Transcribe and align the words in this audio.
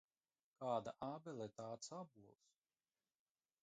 Kāda 0.63 0.93
ābele, 1.09 1.49
tāds 1.61 1.95
ābols. 2.01 2.53